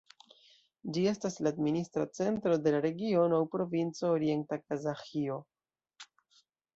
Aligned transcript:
Ĝi 0.95 1.01
estas 1.09 1.35
la 1.47 1.49
administra 1.55 2.05
centro 2.19 2.57
de 2.67 2.73
la 2.75 2.79
regiono 2.85 3.41
aŭ 3.43 3.47
provinco 3.57 4.09
Orienta 4.15 4.59
Kazaĥio. 4.63 5.37